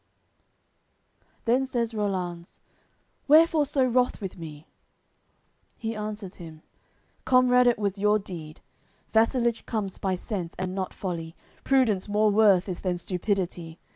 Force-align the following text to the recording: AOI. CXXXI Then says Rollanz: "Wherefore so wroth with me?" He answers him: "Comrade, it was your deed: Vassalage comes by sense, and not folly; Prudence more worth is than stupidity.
AOI. 0.01 1.21
CXXXI 1.21 1.29
Then 1.45 1.65
says 1.67 1.93
Rollanz: 1.93 2.59
"Wherefore 3.27 3.67
so 3.67 3.85
wroth 3.85 4.19
with 4.19 4.35
me?" 4.35 4.67
He 5.77 5.95
answers 5.95 6.37
him: 6.37 6.63
"Comrade, 7.23 7.67
it 7.67 7.77
was 7.77 7.99
your 7.99 8.17
deed: 8.17 8.61
Vassalage 9.13 9.67
comes 9.67 9.99
by 9.99 10.15
sense, 10.15 10.55
and 10.57 10.73
not 10.73 10.91
folly; 10.91 11.35
Prudence 11.63 12.09
more 12.09 12.31
worth 12.31 12.67
is 12.67 12.79
than 12.79 12.97
stupidity. 12.97 13.77